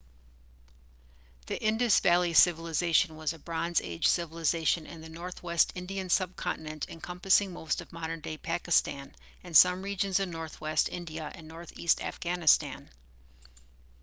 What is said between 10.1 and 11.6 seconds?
in northwest india and